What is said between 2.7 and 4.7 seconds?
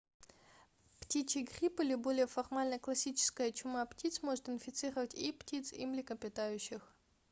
классическая чума птиц может